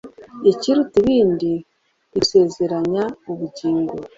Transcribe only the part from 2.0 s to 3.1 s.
idusezeranya